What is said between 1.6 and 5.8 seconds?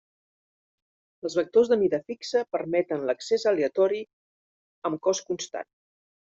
de mida fixa permeten l'accés aleatori amb cost constant.